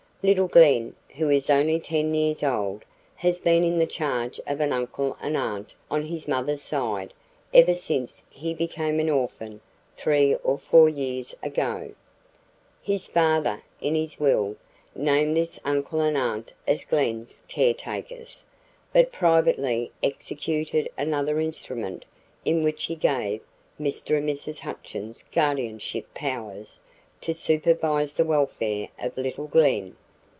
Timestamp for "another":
20.99-21.39